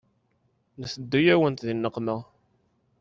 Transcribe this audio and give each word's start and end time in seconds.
Nteddu-yawent 0.81 1.63
di 1.67 1.73
nneqma. 1.77 2.17